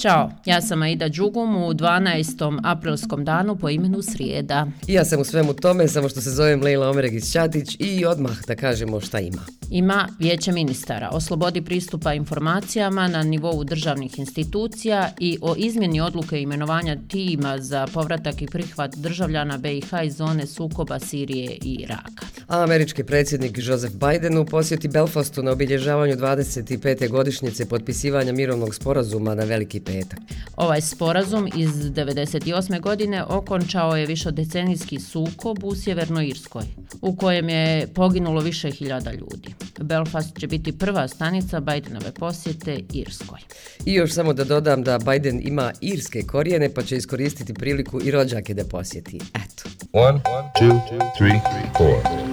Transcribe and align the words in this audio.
Ćao, 0.00 0.30
ja 0.44 0.60
sam 0.60 0.82
Aida 0.82 1.08
Đugum 1.08 1.56
u 1.56 1.74
12. 1.74 2.60
aprilskom 2.64 3.24
danu 3.24 3.56
po 3.56 3.68
imenu 3.68 4.02
Srijeda. 4.02 4.66
Ja 4.86 5.04
sam 5.04 5.20
u 5.20 5.24
svemu 5.24 5.52
tome, 5.52 5.88
samo 5.88 6.08
što 6.08 6.20
se 6.20 6.30
zovem 6.30 6.62
Leila 6.62 6.90
Omeregić 6.90 7.32
Ćatić 7.32 7.76
i 7.78 8.04
odmah 8.04 8.46
da 8.46 8.54
kažemo 8.54 9.00
šta 9.00 9.20
ima. 9.20 9.42
Ima 9.70 10.08
vijeće 10.18 10.52
ministara 10.52 11.08
o 11.12 11.20
slobodi 11.20 11.62
pristupa 11.62 12.14
informacijama 12.14 13.08
na 13.08 13.22
nivou 13.22 13.64
državnih 13.64 14.18
institucija 14.18 15.10
i 15.20 15.38
o 15.42 15.54
izmjeni 15.58 16.00
odluke 16.00 16.40
imenovanja 16.40 16.96
tima 17.08 17.58
za 17.58 17.86
povratak 17.94 18.42
i 18.42 18.46
prihvat 18.46 18.94
državljana 18.96 19.58
BiH 19.58 19.92
iz 20.04 20.16
zone 20.16 20.46
sukoba 20.46 20.98
Sirije 20.98 21.58
i 21.62 21.74
Iraka. 21.80 22.26
A 22.48 22.62
američki 22.62 23.04
predsjednik 23.04 23.58
Joseph 23.62 23.94
Biden 23.94 24.38
u 24.38 24.46
posjeti 24.46 24.88
Belfastu 24.88 25.42
na 25.42 25.50
obilježavanju 25.50 26.16
25. 26.16 27.08
godišnjice 27.08 27.68
potpisivanja 27.68 28.32
mirovnog 28.32 28.74
sporazuma 28.74 29.34
na 29.34 29.44
Veliki 29.44 29.83
petak. 29.84 30.18
Ovaj 30.56 30.80
sporazum 30.80 31.48
iz 31.56 31.70
98. 31.70 32.80
godine 32.80 33.24
okončao 33.24 33.96
je 33.96 34.06
višodecenijski 34.06 35.00
sukob 35.00 35.64
u 35.64 35.74
Sjevernoj 35.74 36.28
Irskoj, 36.28 36.62
u 37.02 37.16
kojem 37.16 37.48
je 37.48 37.86
poginulo 37.94 38.40
više 38.40 38.70
hiljada 38.70 39.12
ljudi. 39.12 39.54
Belfast 39.80 40.38
će 40.40 40.46
biti 40.46 40.78
prva 40.78 41.08
stanica 41.08 41.60
Bidenove 41.60 42.12
posjete 42.12 42.80
Irskoj. 42.92 43.40
I 43.86 43.94
još 43.94 44.12
samo 44.12 44.32
da 44.32 44.44
dodam 44.44 44.82
da 44.82 44.98
Biden 44.98 45.40
ima 45.44 45.72
irske 45.80 46.22
korijene 46.22 46.74
pa 46.74 46.82
će 46.82 46.96
iskoristiti 46.96 47.54
priliku 47.54 48.00
i 48.04 48.10
rođake 48.10 48.54
da 48.54 48.64
posjeti. 48.64 49.16
Eto. 49.16 49.68
One, 49.92 50.20
two, 50.60 50.80
three, 51.18 51.40
four. 51.76 52.24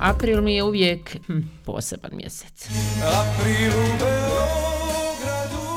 April 0.00 0.42
mi 0.42 0.54
je 0.54 0.62
uvijek 0.62 1.16
hm, 1.26 1.38
poseban 1.64 2.10
mjesec. 2.14 2.68
April. 3.02 3.81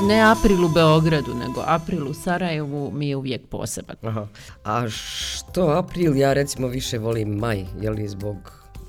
Ne 0.08 0.22
april 0.22 0.66
u 0.66 0.70
Beogradu, 0.70 1.34
nego 1.34 1.64
april 1.66 2.08
u 2.08 2.14
Sarajevu 2.14 2.92
mi 2.94 3.10
je 3.10 3.16
uvijek 3.16 3.48
poseban. 3.48 3.96
Aha. 4.04 4.28
A 4.64 4.90
što 4.90 5.70
april, 5.70 6.18
ja 6.18 6.34
recimo 6.34 6.68
više 6.68 6.98
volim 6.98 7.30
maj, 7.30 7.66
je 7.82 7.90
li 7.90 8.08
zbog 8.08 8.36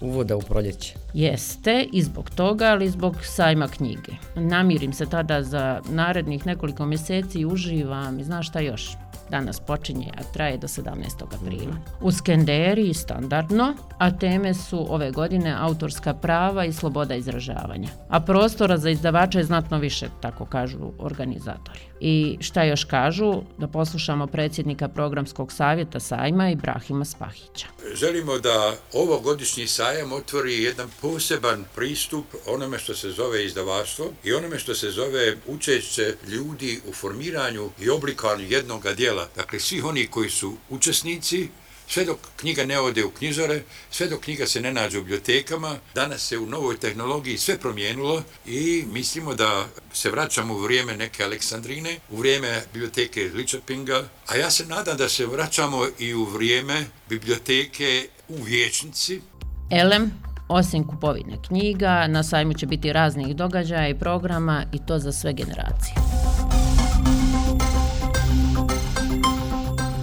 uvoda 0.00 0.36
u 0.36 0.40
proljeće. 0.40 0.94
Jeste, 1.14 1.86
i 1.92 2.02
zbog 2.02 2.30
toga, 2.30 2.64
ali 2.64 2.90
zbog 2.90 3.16
sajma 3.22 3.68
knjige. 3.68 4.12
Namirim 4.34 4.92
se 4.92 5.06
tada 5.06 5.42
za 5.42 5.80
narednih 5.88 6.46
nekoliko 6.46 6.86
mjeseci 6.86 7.38
i 7.38 7.46
uživam 7.46 8.18
i 8.20 8.24
znaš 8.24 8.48
šta 8.48 8.60
još? 8.60 8.90
Danas 9.30 9.60
počinje, 9.60 10.12
a 10.18 10.32
traje 10.32 10.58
do 10.58 10.66
17. 10.66 10.94
aprila. 11.22 11.76
U 12.00 12.12
Skenderiji 12.12 12.94
standardno, 12.94 13.74
a 13.98 14.18
teme 14.18 14.54
su 14.54 14.94
ove 14.94 15.10
godine 15.10 15.56
autorska 15.58 16.14
prava 16.14 16.64
i 16.64 16.72
sloboda 16.72 17.14
izražavanja. 17.14 17.88
A 18.08 18.20
prostora 18.20 18.78
za 18.78 18.90
izdavača 18.90 19.38
je 19.38 19.44
znatno 19.44 19.78
više, 19.78 20.08
tako 20.20 20.44
kažu 20.44 20.78
organizatori. 20.98 21.80
I 22.00 22.38
šta 22.40 22.62
još 22.62 22.84
kažu? 22.84 23.42
Da 23.58 23.68
poslušamo 23.68 24.26
predsjednika 24.26 24.88
programskog 24.88 25.52
savjeta 25.52 26.00
sajma 26.00 26.50
Ibrahima 26.50 27.04
Spahića. 27.04 27.66
Želimo 27.94 28.38
da 28.38 28.72
ovo 28.92 29.20
godišnji 29.20 29.66
sajam 29.66 30.12
otvori 30.12 30.62
jedan 30.62 30.88
poseban 31.00 31.64
pristup 31.74 32.24
onome 32.46 32.78
što 32.78 32.94
se 32.94 33.10
zove 33.10 33.44
izdavaštvo 33.44 34.06
i 34.24 34.32
onome 34.32 34.58
što 34.58 34.74
se 34.74 34.90
zove 34.90 35.36
učešće 35.46 36.14
ljudi 36.28 36.80
u 36.88 36.92
formiranju 36.92 37.70
i 37.80 37.90
oblikanju 37.90 38.44
jednog 38.48 38.86
dijela 38.96 39.15
dijela, 39.16 39.28
dakle 39.36 39.60
svih 39.60 39.84
oni 39.84 40.06
koji 40.06 40.30
su 40.30 40.56
učesnici, 40.68 41.48
sve 41.88 42.04
dok 42.04 42.18
knjiga 42.36 42.64
ne 42.64 42.80
ode 42.80 43.04
u 43.04 43.10
knjižare, 43.10 43.62
sve 43.90 44.08
dok 44.08 44.20
knjiga 44.20 44.46
se 44.46 44.60
ne 44.60 44.72
nađe 44.72 44.98
u 44.98 45.02
bibliotekama, 45.02 45.76
danas 45.94 46.28
se 46.28 46.38
u 46.38 46.46
novoj 46.46 46.76
tehnologiji 46.76 47.38
sve 47.38 47.58
promijenilo 47.58 48.22
i 48.46 48.84
mislimo 48.92 49.34
da 49.34 49.66
se 49.92 50.10
vraćamo 50.10 50.54
u 50.54 50.58
vrijeme 50.58 50.96
neke 50.96 51.24
Aleksandrine, 51.24 51.98
u 52.10 52.16
vrijeme 52.16 52.62
biblioteke 52.72 53.30
Ličepinga, 53.34 54.08
a 54.26 54.36
ja 54.36 54.50
se 54.50 54.66
nadam 54.66 54.96
da 54.96 55.08
se 55.08 55.26
vraćamo 55.26 55.86
i 55.98 56.14
u 56.14 56.24
vrijeme 56.24 56.86
biblioteke 57.08 58.08
u 58.28 58.42
Vječnici. 58.42 59.20
Elem, 59.70 60.10
osim 60.48 60.86
kupovine 60.86 61.36
knjiga, 61.46 62.06
na 62.06 62.22
sajmu 62.22 62.54
će 62.54 62.66
biti 62.66 62.92
raznih 62.92 63.36
događaja 63.36 63.88
i 63.88 63.98
programa 63.98 64.64
i 64.72 64.78
to 64.86 64.98
za 64.98 65.12
sve 65.12 65.32
generacije. 65.32 65.94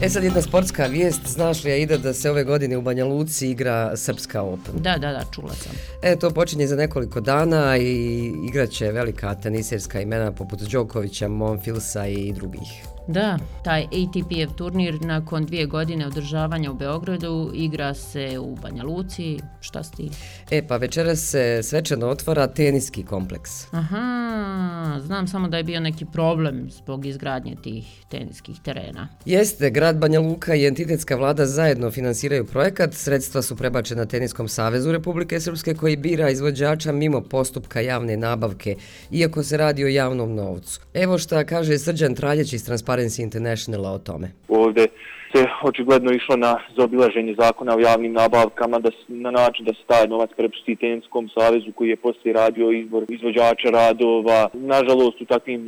E 0.03 0.09
sad 0.09 0.23
jedna 0.23 0.41
sportska 0.41 0.85
vijest, 0.85 1.21
znaš 1.27 1.63
li 1.63 1.71
Aida 1.71 1.97
da 1.97 2.13
se 2.13 2.31
ove 2.31 2.43
godine 2.43 2.77
u 2.77 2.81
Banja 2.81 3.05
Luci 3.05 3.49
igra 3.49 3.97
Srpska 3.97 4.41
Open? 4.41 4.73
Da, 4.73 4.97
da, 4.97 5.11
da, 5.11 5.23
čula 5.31 5.53
sam. 5.53 5.71
E, 6.01 6.15
to 6.15 6.29
počinje 6.29 6.67
za 6.67 6.75
nekoliko 6.75 7.21
dana 7.21 7.77
i 7.77 8.31
igraće 8.47 8.91
velika 8.91 9.35
teniserska 9.35 10.01
imena 10.01 10.31
poput 10.31 10.59
Đokovića, 10.59 11.27
Monfilsa 11.27 12.07
i 12.07 12.33
drugih. 12.33 12.92
Da, 13.07 13.37
taj 13.63 13.83
ATP-ev 13.83 14.49
turnir 14.55 15.01
nakon 15.01 15.45
dvije 15.45 15.65
godine 15.65 16.07
održavanja 16.07 16.71
u 16.71 16.73
Beogradu 16.73 17.51
igra 17.53 17.93
se 17.93 18.39
u 18.39 18.55
Banja 18.55 18.83
Luci. 18.83 19.39
Šta 19.61 19.83
sti? 19.83 20.09
E, 20.51 20.67
pa 20.67 20.77
večera 20.77 21.15
se 21.15 21.59
svečano 21.63 22.07
otvara 22.07 22.47
teniski 22.47 23.03
kompleks. 23.03 23.73
Aha, 23.73 24.99
znam 24.99 25.27
samo 25.27 25.47
da 25.47 25.57
je 25.57 25.63
bio 25.63 25.79
neki 25.79 26.05
problem 26.05 26.69
zbog 26.71 27.05
izgradnje 27.05 27.55
tih 27.63 27.85
teniskih 28.09 28.59
terena. 28.63 29.07
Jeste, 29.25 29.69
grad 29.69 29.97
Banja 29.97 30.19
Luka 30.19 30.55
i 30.55 30.67
entitetska 30.67 31.15
vlada 31.15 31.45
zajedno 31.45 31.91
finansiraju 31.91 32.45
projekat. 32.45 32.93
Sredstva 32.93 33.41
su 33.41 33.55
prebačena 33.55 34.05
Teniskom 34.05 34.47
savezu 34.47 34.91
Republike 34.91 35.39
Srpske 35.39 35.73
koji 35.73 35.97
bira 35.97 36.29
izvođača 36.29 36.91
mimo 36.91 37.21
postupka 37.21 37.81
javne 37.81 38.17
nabavke, 38.17 38.75
iako 39.11 39.43
se 39.43 39.57
radi 39.57 39.85
o 39.85 39.87
javnom 39.87 40.35
novcu. 40.35 40.81
Evo 40.93 41.17
šta 41.17 41.43
kaže 41.43 41.77
Srđan 41.77 42.15
Traljeć 42.15 42.53
iz 42.53 42.65
Transparentnosti 42.65 42.92
Transparency 42.93 43.21
Internationala 43.21 43.91
o 43.91 43.99
tome. 43.99 44.33
Ovde 44.47 44.91
se 45.33 45.45
očigledno 45.63 46.11
išlo 46.11 46.35
na 46.35 46.59
zaobilaženje 46.77 47.35
zakona 47.39 47.75
o 47.75 47.79
javnim 47.79 48.13
nabavkama 48.13 48.79
da 48.79 48.89
na 49.07 49.31
način 49.31 49.65
da 49.65 49.73
se 49.73 49.83
taj 49.87 50.07
novac 50.07 50.29
prepusti 50.37 50.75
Tenskom 50.75 51.29
savezu 51.29 51.71
koji 51.75 51.89
je 51.89 51.95
poslije 51.95 52.33
radio 52.33 52.71
izbor 52.71 53.05
izvođača 53.09 53.69
radova. 53.69 54.49
Nažalost 54.53 55.21
u 55.21 55.25
takvim 55.25 55.61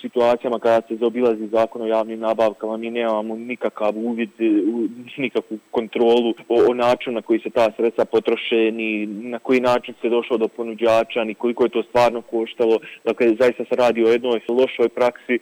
situacijama 0.00 0.58
kada 0.58 0.86
se 0.88 0.96
zaobilazi 0.96 1.46
zakon 1.46 1.82
o 1.82 1.86
javnim 1.86 2.20
nabavkama 2.20 2.76
mi 2.76 2.90
nemamo 2.90 3.36
nikakav 3.36 3.92
uvid, 3.96 4.30
nikakvu 5.16 5.58
kontrolu 5.70 6.34
o, 6.48 6.70
o 6.70 6.74
načinu 6.74 7.14
na 7.14 7.22
koji 7.22 7.40
se 7.40 7.50
ta 7.50 7.66
sredstva 7.76 8.04
potroše, 8.04 8.70
ni 8.72 9.06
na 9.06 9.38
koji 9.38 9.60
način 9.60 9.94
se 10.00 10.08
došlo 10.08 10.36
do 10.36 10.48
ponuđača, 10.48 11.24
ni 11.24 11.34
koliko 11.34 11.64
je 11.64 11.68
to 11.68 11.82
stvarno 11.82 12.20
koštalo. 12.22 12.78
Dakle, 13.04 13.26
zaista 13.40 13.64
se 13.64 13.74
radi 13.76 14.04
o 14.04 14.08
jednoj 14.08 14.40
lošoj 14.48 14.88
praksi 14.88 15.38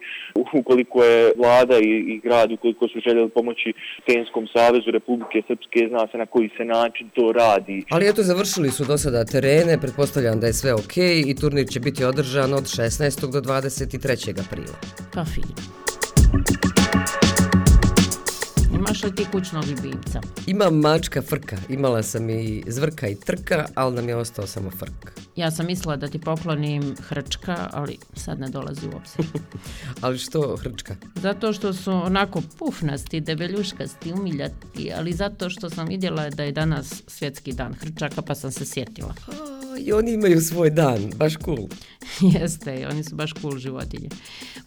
ukoliko 0.59 1.03
je 1.03 1.31
vlada 1.37 1.77
i, 1.77 1.91
i 2.13 2.19
grad, 2.23 2.51
ukoliko 2.51 2.87
su 2.87 2.99
željeli 2.99 3.29
pomoći 3.29 3.62
pomoći 3.63 3.73
Tenskom 4.05 4.47
savezu 4.55 4.91
Republike 4.91 5.41
Srpske, 5.47 5.79
zna 5.89 6.07
se 6.11 6.17
na 6.17 6.25
koji 6.25 6.49
se 6.57 6.65
način 6.65 7.09
to 7.15 7.31
radi. 7.31 7.83
Ali 7.89 8.09
eto, 8.09 8.23
završili 8.23 8.69
su 8.71 8.85
do 8.85 8.97
sada 8.97 9.25
terene, 9.25 9.81
pretpostavljam 9.81 10.39
da 10.39 10.47
je 10.47 10.53
sve 10.53 10.73
ok 10.73 10.97
i 10.97 11.35
turnir 11.41 11.67
će 11.67 11.79
biti 11.79 12.03
održan 12.03 12.53
od 12.53 12.63
16. 12.63 13.31
do 13.31 13.41
23. 13.41 14.45
aprila. 14.45 14.77
Pa 15.13 15.25
fino. 15.25 15.55
Imaš 18.75 19.03
li 19.03 19.15
ti 19.15 19.25
kućnog 19.31 19.63
ljubimca? 19.65 20.21
Imam 20.47 20.79
mačka 20.79 21.21
frka. 21.21 21.57
Imala 21.69 22.03
sam 22.03 22.29
i 22.29 22.63
zvrka 22.67 23.07
i 23.07 23.15
trka, 23.15 23.65
ali 23.75 23.95
nam 23.95 24.09
je 24.09 24.15
ostao 24.15 24.47
samo 24.47 24.69
frk. 24.69 25.22
Ja 25.35 25.51
sam 25.51 25.65
mislila 25.65 25.95
da 25.95 26.07
ti 26.07 26.19
poklonim 26.19 26.95
hrčka, 26.99 27.69
ali 27.71 27.97
sad 28.15 28.39
ne 28.39 28.49
dolazi 28.49 28.87
u 28.87 28.97
obzir. 28.97 29.25
ali 30.01 30.17
što 30.17 30.55
hrčka? 30.55 30.95
Zato 31.15 31.53
što 31.53 31.73
su 31.73 31.91
onako 31.91 32.41
pufnasti, 32.59 33.21
debeljuškasti, 33.21 34.13
umiljati, 34.13 34.91
ali 34.97 35.13
zato 35.13 35.49
što 35.49 35.69
sam 35.69 35.87
vidjela 35.87 36.29
da 36.29 36.43
je 36.43 36.51
danas 36.51 37.03
svjetski 37.07 37.53
dan 37.53 37.73
hrčaka, 37.73 38.21
pa 38.21 38.35
sam 38.35 38.51
se 38.51 38.65
sjetila. 38.65 39.13
I 39.79 39.93
oni 39.93 40.11
imaju 40.13 40.41
svoj 40.41 40.69
dan, 40.69 41.11
baš 41.15 41.33
cool. 41.45 41.67
Jeste, 42.39 42.87
oni 42.91 43.03
su 43.03 43.15
baš 43.15 43.33
cool 43.41 43.57
životinje. 43.57 44.09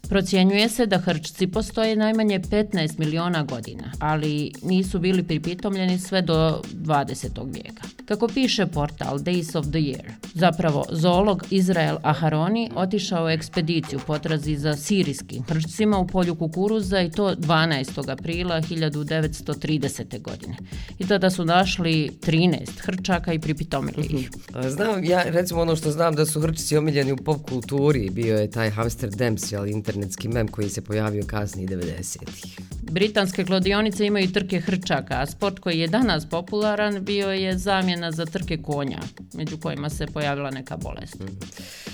Procjenjuje 0.09 0.69
se 0.69 0.87
da 0.87 0.99
hrčci 0.99 1.47
postoje 1.47 1.97
najmanje 1.97 2.41
15 2.41 2.99
miliona 2.99 3.43
godina, 3.43 3.93
ali 3.99 4.53
nisu 4.63 4.99
bili 4.99 5.23
pripitomljeni 5.23 5.99
sve 5.99 6.23
do 6.23 6.63
20. 6.73 7.53
vijeka. 7.55 7.83
Kako 8.05 8.29
piše 8.29 8.67
portal 8.67 9.19
Days 9.19 9.59
of 9.59 9.67
the 9.67 9.79
Year, 9.79 10.11
zapravo 10.35 10.85
zoolog 10.91 11.45
Izrael 11.51 11.97
Aharoni 12.03 12.71
otišao 12.75 13.25
u 13.25 13.29
ekspediciju 13.29 14.01
potrazi 14.07 14.57
za 14.57 14.77
sirijskim 14.77 15.43
hrčcima 15.43 15.99
u 15.99 16.07
polju 16.07 16.35
kukuruza 16.35 17.01
i 17.01 17.11
to 17.11 17.35
12. 17.35 18.11
aprila 18.11 18.61
1930. 18.61 20.23
godine. 20.23 20.57
I 20.99 21.07
tada 21.07 21.31
su 21.31 21.45
našli 21.45 22.11
13 22.21 22.67
hrčaka 22.79 23.33
i 23.33 23.39
pripitomili 23.39 24.07
ih. 24.07 24.31
Znam, 24.69 24.96
ja 25.05 25.23
recimo 25.23 25.61
ono 25.61 25.77
što 25.77 25.91
znam 25.91 26.15
da 26.15 26.27
su 26.27 26.41
hrčici 26.41 26.77
omiljeni 26.77 27.13
u 27.13 27.17
pop 27.17 27.49
kulturi, 27.49 28.11
bio 28.11 28.39
je 28.39 28.51
taj 28.51 28.71
hamster 28.71 29.11
Dempsey, 29.11 29.59
ali 29.59 29.71
internetski 29.71 30.29
mem 30.29 30.49
koji 30.49 30.69
se 30.69 30.81
pojavio 30.81 31.25
kasnije 31.27 31.69
90-ih. 31.69 32.61
Britanske 32.83 33.45
kladionice 33.45 34.07
imaju 34.07 34.33
trke 34.33 34.61
hrčaka, 34.61 35.21
a 35.21 35.27
sport 35.27 35.59
koji 35.59 35.79
je 35.79 35.89
danas 35.89 36.29
popularan 36.29 37.05
bio 37.05 37.31
je 37.31 37.59
zamjena 37.59 38.13
za 38.13 38.27
trke 38.27 38.57
konja, 38.63 38.99
među 39.35 39.59
kojima 39.59 39.91
se 39.91 40.07
pojavila 40.07 40.51
neka 40.51 40.77
bolest. 40.77 41.21
Mm. 41.21 41.27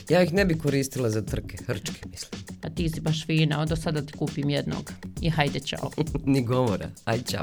Ja 0.08 0.22
ih 0.22 0.32
ne 0.32 0.44
bi 0.44 0.58
koristila 0.58 1.10
za 1.10 1.22
trke, 1.22 1.56
hrčke 1.66 2.08
mislim. 2.10 2.43
Pa 2.60 2.70
ti 2.70 2.88
si 2.88 3.00
baš 3.00 3.26
fina, 3.26 3.60
od 3.60 3.78
sada 3.82 4.02
ti 4.02 4.12
kupim 4.12 4.50
jednog. 4.50 4.93
I 5.20 5.31
hajde, 5.31 5.60
čao. 5.60 5.90
Ni 6.25 6.44
govora. 6.44 6.90
Aj, 7.04 7.22
čao. 7.22 7.43